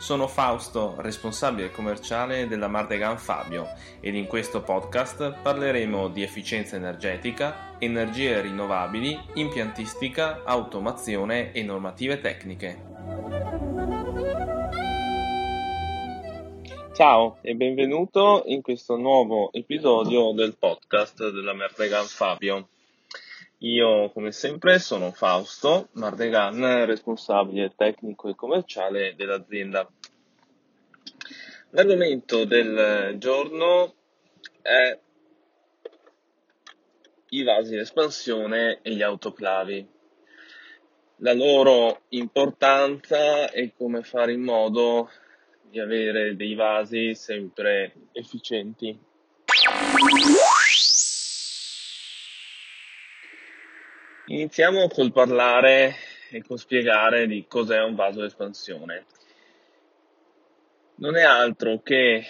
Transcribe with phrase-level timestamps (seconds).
[0.00, 3.66] Sono Fausto, responsabile commerciale della Mardegan Fabio
[4.00, 12.82] ed in questo podcast parleremo di efficienza energetica, energie rinnovabili, impiantistica, automazione e normative tecniche.
[16.94, 22.69] Ciao e benvenuto in questo nuovo episodio del podcast della Mardegan Fabio.
[23.62, 29.86] Io, come sempre, sono Fausto Mardegan, responsabile tecnico e commerciale dell'azienda.
[31.72, 33.94] L'argomento del giorno
[34.62, 34.98] è
[37.28, 39.86] i vasi d'espansione e gli autoclavi.
[41.16, 45.10] La loro importanza e come fare in modo
[45.68, 48.98] di avere dei vasi sempre efficienti.
[54.30, 55.96] Iniziamo col parlare
[56.30, 59.06] e con spiegare di cos'è un vaso d'espansione.
[60.98, 62.24] Non è altro che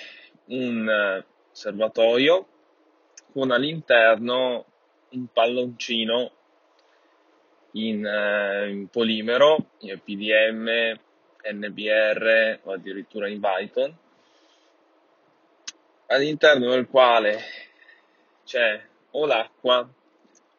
[0.46, 2.46] un eh, serbatoio
[3.34, 4.64] con all'interno
[5.10, 6.32] un palloncino
[7.72, 10.98] in, eh, in polimero, in PDM,
[11.52, 13.98] NBR o addirittura in Byton,
[16.06, 17.38] all'interno del quale
[18.46, 19.86] c'è o l'acqua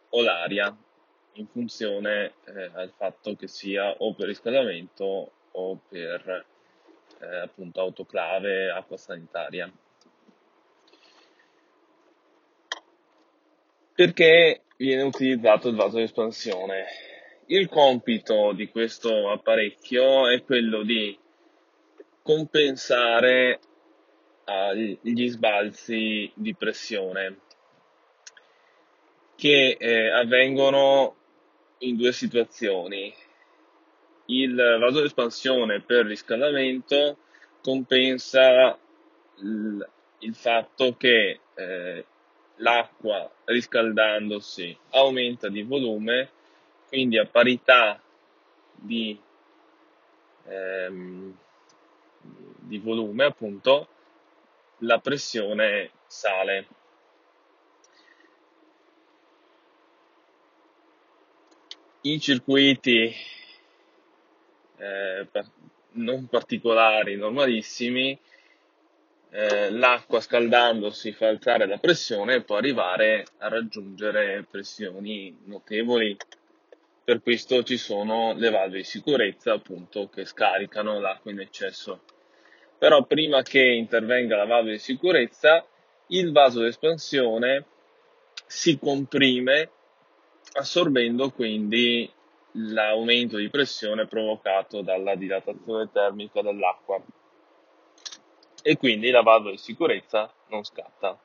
[0.10, 0.78] o l'aria
[1.34, 6.46] in funzione eh, al fatto che sia o per riscaldamento o per
[7.20, 9.72] eh, appunto autoclave, acqua sanitaria.
[13.94, 16.86] Perché viene utilizzato il vaso di espansione?
[17.48, 21.18] Il compito di questo apparecchio è quello di
[22.22, 23.60] compensare
[25.02, 27.38] gli sbalzi di pressione
[29.36, 31.16] che eh, avvengono
[31.82, 33.14] in due situazioni.
[34.26, 37.18] Il vaso d'espansione per riscaldamento
[37.62, 38.78] compensa
[39.38, 42.06] il, il fatto che eh,
[42.58, 46.30] l'acqua riscaldandosi aumenta di volume,
[46.88, 48.02] quindi a parità
[48.74, 49.20] di,
[50.46, 51.38] ehm,
[52.20, 53.88] di volume appunto
[54.80, 56.68] la pressione sale.
[62.02, 63.14] In circuiti
[64.78, 65.28] eh,
[65.94, 68.18] non particolari, normalissimi,
[69.34, 76.18] eh, l'acqua scaldandosi fa alzare la pressione e può arrivare a raggiungere pressioni notevoli.
[77.04, 82.02] Per questo ci sono le valve di sicurezza appunto che scaricano l'acqua in eccesso.
[82.78, 85.66] Però prima che intervenga la valve di sicurezza,
[86.08, 87.66] il vaso d'espansione
[88.48, 89.70] si comprime
[90.54, 92.12] assorbendo quindi
[92.54, 97.02] l'aumento di pressione provocato dalla dilatazione termica dell'acqua
[98.62, 101.18] e quindi la valvola di sicurezza non scatta.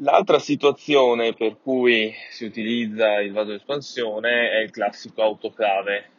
[0.00, 6.10] L'altra situazione per cui si utilizza il vaso di espansione è il classico autoclave.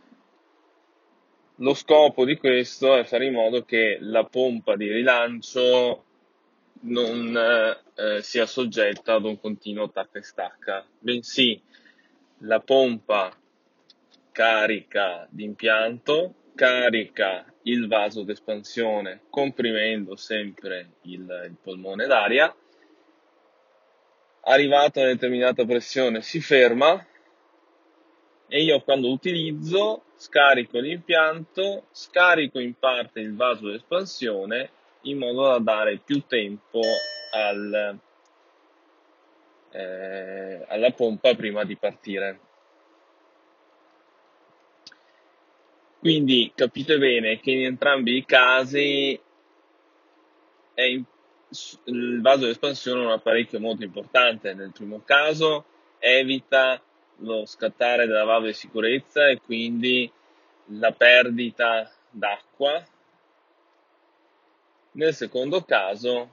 [1.58, 6.06] Lo scopo di questo è fare in modo che la pompa di rilancio
[6.82, 7.36] non
[7.96, 11.62] eh, sia soggetta ad un continuo tacca e stacca, bensì
[12.40, 13.36] la pompa
[14.32, 22.54] carica l'impianto, carica il vaso d'espansione comprimendo sempre il, il polmone d'aria,
[24.42, 27.06] arrivata a una determinata pressione si ferma
[28.48, 34.72] e io quando utilizzo scarico l'impianto, scarico in parte il vaso d'espansione
[35.10, 36.82] in modo da dare più tempo
[37.34, 38.00] al,
[39.72, 42.40] eh, alla pompa prima di partire.
[46.00, 49.20] Quindi capite bene che in entrambi i casi
[50.76, 51.04] in,
[51.86, 54.54] il vaso di espansione è un apparecchio molto importante.
[54.54, 55.66] Nel primo caso
[56.00, 56.82] evita
[57.22, 60.10] lo scattare della valvola di sicurezza e quindi
[60.72, 62.86] la perdita d'acqua
[64.98, 66.30] nel secondo caso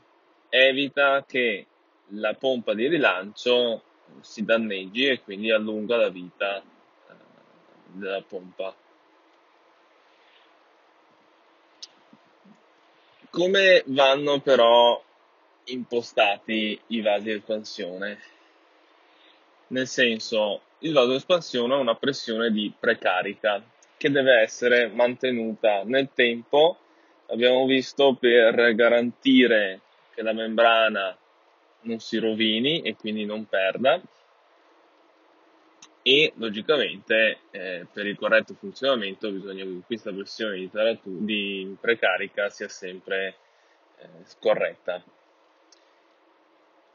[0.50, 1.66] evita che
[2.08, 3.82] la pompa di rilancio
[4.20, 6.62] si danneggi e quindi allunga la vita eh,
[7.92, 8.74] della pompa.
[13.30, 15.02] Come vanno però
[15.64, 18.32] impostati i vasi di espansione?
[19.68, 23.62] nel senso il vaso di espansione ha una pressione di precarica
[23.96, 26.78] che deve essere mantenuta nel tempo,
[27.34, 29.80] abbiamo visto, per garantire
[30.14, 31.16] che la membrana
[31.82, 34.00] non si rovini e quindi non perda
[36.06, 40.70] e logicamente eh, per il corretto funzionamento bisogna che questa pressione di,
[41.02, 43.36] di precarica sia sempre
[43.96, 44.08] eh,
[44.38, 45.02] corretta.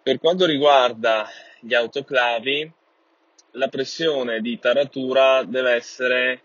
[0.04, 1.28] Per quanto riguarda
[1.60, 2.72] gli autoclavi,
[3.54, 6.42] la pressione di taratura deve essere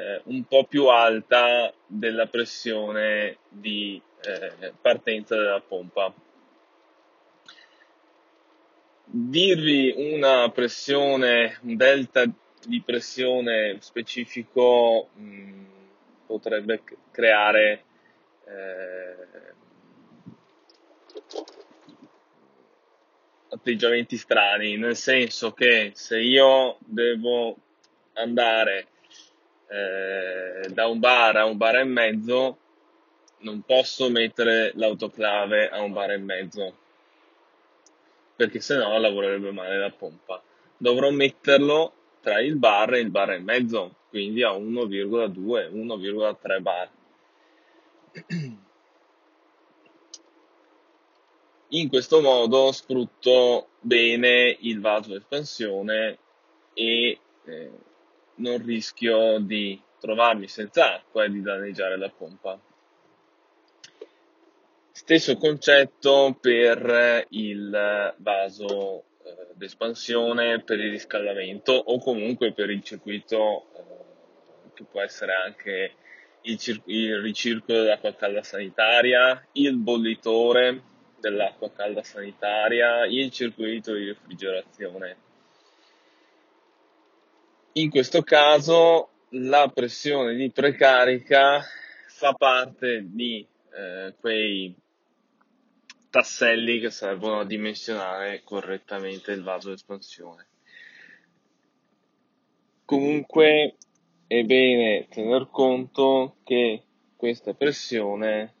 [0.00, 6.12] eh, un po' più alta della pressione di eh, partenza della pompa.
[9.04, 12.24] Dirvi una pressione, un delta
[12.64, 15.64] di pressione specifico mh, mm,
[16.26, 17.84] potrebbe creare
[18.46, 19.16] eh,
[23.50, 27.56] atteggiamenti strani, nel senso che se io devo
[28.14, 28.89] andare
[29.70, 32.58] eh, da un bar a un bar e mezzo,
[33.38, 36.76] non posso mettere l'autoclave a un bar e mezzo,
[38.34, 40.42] perché sennò lavorerebbe male la pompa.
[40.76, 46.90] Dovrò metterlo tra il bar e il bar e mezzo, quindi a 1,2, 1,3 bar.
[51.72, 56.18] In questo modo sfrutto bene il vaso espansione
[56.74, 57.70] e eh,
[58.40, 62.58] non rischio di trovarmi senza acqua e di danneggiare la pompa.
[64.90, 73.66] Stesso concetto per il vaso eh, d'espansione per il riscaldamento o comunque per il circuito
[73.74, 75.94] eh, che può essere anche
[76.42, 80.82] il, cir- il ricircolo dell'acqua calda sanitaria, il bollitore
[81.18, 85.16] dell'acqua calda sanitaria, il circuito di refrigerazione
[87.72, 91.62] in questo caso la pressione di precarica
[92.06, 94.74] fa parte di eh, quei
[96.10, 100.46] tasselli che servono a dimensionare correttamente il vaso d'espansione.
[102.84, 103.76] Comunque
[104.26, 106.82] è bene tener conto che
[107.14, 108.54] questa pressione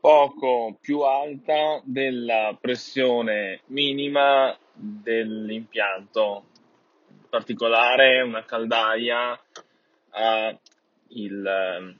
[0.00, 6.46] poco più alta della pressione minima dell'impianto.
[7.08, 9.38] In particolare una caldaia
[10.10, 10.58] ha
[11.08, 11.98] il ehm,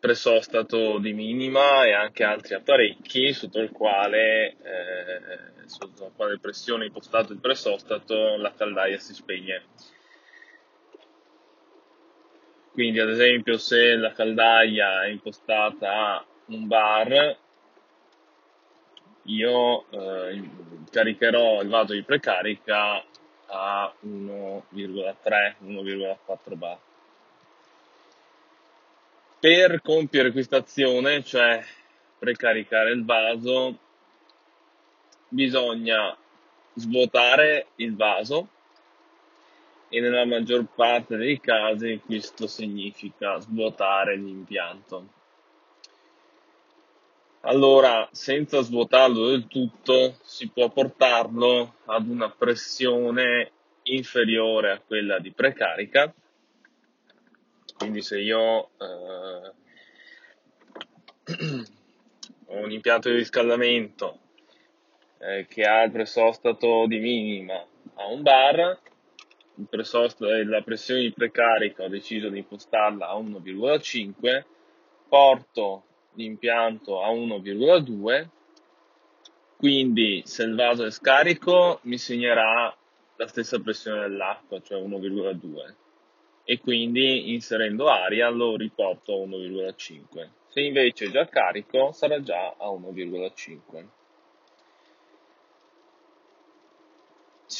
[0.00, 6.86] pressostato di minima e anche altri apparecchi sotto il quale, eh, sotto la quale pressione
[6.86, 9.64] impostato il pressostato, la caldaia si spegne.
[12.72, 17.36] Quindi ad esempio se la caldaia è impostata a un bar,
[19.24, 20.48] io eh,
[20.90, 23.04] caricherò il vaso di precarica
[23.46, 26.78] a 1,3-1,4 bar.
[29.40, 31.64] Per compiere questa azione, cioè
[32.18, 33.78] precaricare il vaso,
[35.28, 36.16] bisogna
[36.74, 38.48] svuotare il vaso
[39.90, 45.18] e nella maggior parte dei casi questo significa svuotare l'impianto.
[47.40, 53.50] Allora, senza svuotarlo del tutto, si può portarlo ad una pressione
[53.84, 56.14] inferiore a quella di precarica.
[57.76, 59.52] Quindi se io eh,
[62.46, 64.18] ho un impianto di riscaldamento
[65.18, 68.78] eh, che ha il pressostato di minima a un bar,
[70.46, 74.44] la pressione di precarica ho deciso di impostarla a 1,5,
[75.08, 78.28] porto l'impianto a 1,2
[79.56, 82.74] quindi se il vaso è scarico mi segnerà
[83.16, 85.74] la stessa pressione dell'acqua cioè 1,2
[86.44, 92.54] e quindi inserendo aria lo riporto a 1,5 se invece è già carico sarà già
[92.58, 93.84] a 1,5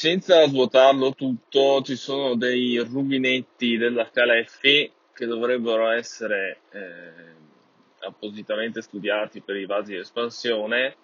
[0.01, 9.41] senza svuotarlo tutto ci sono dei rubinetti della Caleffi che dovrebbero essere eh, appositamente studiati
[9.41, 10.95] per i vasi di espansione,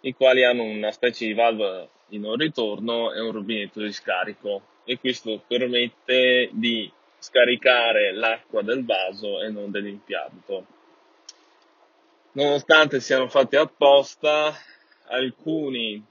[0.00, 4.62] i quali hanno una specie di valvola di non ritorno e un rubinetto di scarico
[4.84, 10.64] e questo permette di scaricare l'acqua del vaso e non dell'impianto.
[12.32, 14.54] Nonostante siano fatti apposta,
[15.08, 16.02] alcuni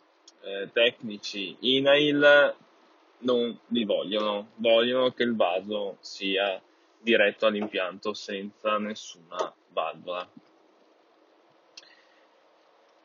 [0.48, 2.56] eh, tecnici INAIL
[3.20, 6.62] non li vogliono, vogliono che il vaso sia
[7.00, 10.28] diretto all'impianto senza nessuna valvola.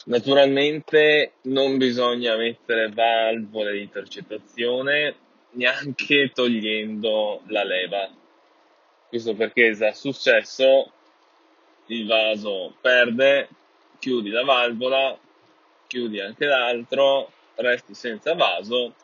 [0.04, 5.16] Naturalmente non bisogna mettere valvole di intercettazione
[5.50, 8.08] neanche togliendo la leva.
[9.08, 10.90] Questo perché se è successo
[11.86, 13.48] il vaso perde,
[13.98, 15.16] chiudi la valvola,
[15.92, 18.94] chiudi anche l'altro, resti senza vaso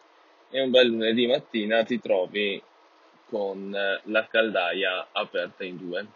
[0.49, 2.63] e un bel lunedì mattina ti trovi
[3.29, 3.71] con
[4.05, 6.07] la caldaia aperta in due.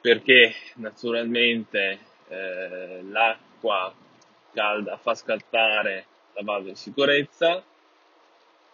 [0.00, 3.94] Perché naturalmente eh, l'acqua
[4.52, 7.62] calda fa scattare la valvola di sicurezza,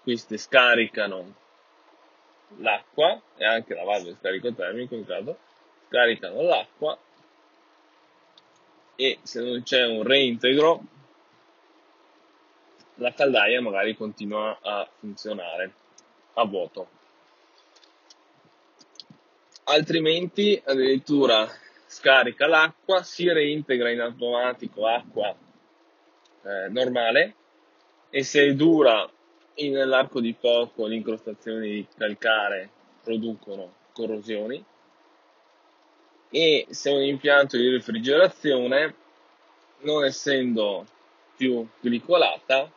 [0.02, 1.34] queste scaricano
[2.58, 5.36] l'acqua e anche la valvola di scarico termico in caso,
[5.88, 6.98] scaricano l'acqua
[8.96, 10.82] e se non c'è un reintegro
[12.96, 15.72] la caldaia magari continua a funzionare
[16.34, 16.88] a vuoto.
[19.64, 21.48] Altrimenti addirittura
[21.86, 25.34] scarica l'acqua, si reintegra in automatico acqua
[26.42, 27.34] eh, normale
[28.10, 29.08] e se dura
[29.56, 32.70] nell'arco di poco le incrostazioni di calcare
[33.02, 34.62] producono corrosioni
[36.30, 38.94] e se un impianto di refrigerazione
[39.80, 40.86] non essendo
[41.36, 42.70] più glicolata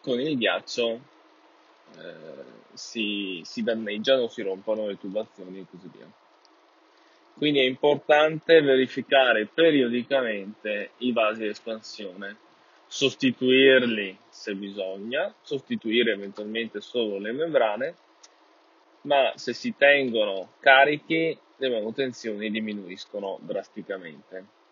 [0.00, 1.00] con il ghiaccio
[1.96, 6.10] eh, si, si danneggiano, si rompono le tubazioni e così via.
[7.36, 12.36] Quindi è importante verificare periodicamente i vasi di espansione,
[12.86, 17.96] sostituirli se bisogna, sostituire eventualmente solo le membrane,
[19.02, 24.62] ma se si tengono carichi le manutenzioni diminuiscono drasticamente.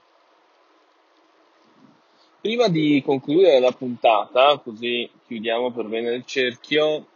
[2.42, 7.08] Prima di concludere la puntata, così chiudiamo per bene il cerchio,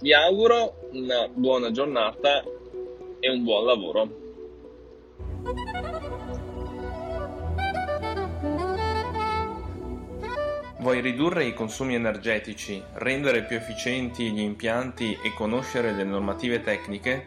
[0.00, 2.42] vi auguro una buona giornata
[3.20, 4.18] e un buon lavoro.
[10.78, 17.26] Vuoi ridurre i consumi energetici, rendere più efficienti gli impianti e conoscere le normative tecniche?